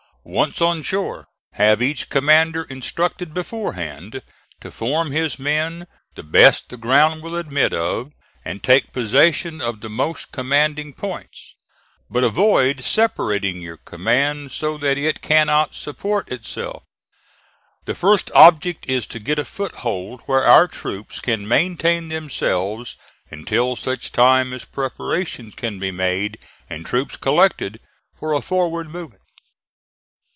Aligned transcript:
Once 0.23 0.61
on 0.61 0.83
shore, 0.83 1.25
have 1.53 1.81
each 1.81 2.07
commander 2.07 2.61
instructed 2.65 3.33
beforehand 3.33 4.21
to 4.59 4.69
form 4.69 5.11
his 5.11 5.39
men 5.39 5.87
the 6.13 6.21
best 6.21 6.69
the 6.69 6.77
ground 6.77 7.23
will 7.23 7.35
admit 7.35 7.73
of, 7.73 8.11
and 8.45 8.61
take 8.61 8.93
possession 8.93 9.59
of 9.59 9.81
the 9.81 9.89
most 9.89 10.31
commanding 10.31 10.93
points, 10.93 11.55
but 12.07 12.23
avoid 12.23 12.83
separating 12.83 13.61
your 13.63 13.77
command 13.77 14.51
so 14.51 14.77
that 14.77 14.95
it 14.95 15.23
cannot 15.23 15.73
support 15.73 16.31
itself. 16.31 16.83
The 17.85 17.95
first 17.95 18.29
object 18.35 18.85
is 18.87 19.07
to 19.07 19.17
get 19.19 19.39
a 19.39 19.43
foothold 19.43 20.21
where 20.27 20.43
our 20.45 20.67
troops 20.67 21.19
can 21.19 21.47
maintain 21.47 22.09
themselves 22.09 22.95
until 23.31 23.75
such 23.75 24.11
time 24.11 24.53
as 24.53 24.65
preparations 24.65 25.55
can 25.55 25.79
be 25.79 25.89
made 25.89 26.37
and 26.69 26.85
troops 26.85 27.17
collected 27.17 27.79
for 28.15 28.33
a 28.33 28.41
forward 28.43 28.87
movement. 28.87 29.17